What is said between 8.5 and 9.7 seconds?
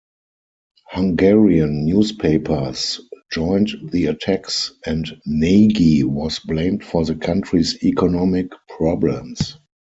problems.